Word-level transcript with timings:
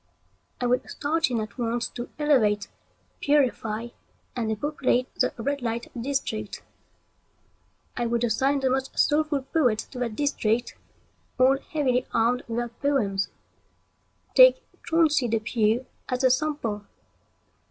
I 0.59 0.65
would 0.65 0.89
start 0.89 1.29
in 1.29 1.39
at 1.41 1.59
once 1.59 1.87
to 1.89 2.09
elevate, 2.17 2.69
purify, 3.19 3.89
and 4.35 4.49
depopulate 4.49 5.13
the 5.13 5.31
red 5.37 5.61
light 5.61 5.91
district. 5.95 6.63
I 7.95 8.07
would 8.07 8.23
assign 8.23 8.61
the 8.61 8.71
most 8.71 8.97
soulful 8.97 9.43
poets 9.43 9.83
to 9.83 9.99
that 9.99 10.15
district, 10.15 10.75
all 11.39 11.59
heavily 11.59 12.07
armed 12.15 12.41
with 12.47 12.57
their 12.57 12.69
poems. 12.69 13.29
Take 14.33 14.63
Chauncey 14.83 15.27
Depew 15.27 15.85
as 16.09 16.23
a 16.23 16.31
sample. 16.31 16.87